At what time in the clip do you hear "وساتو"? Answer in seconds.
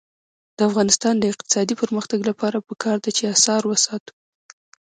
3.67-4.13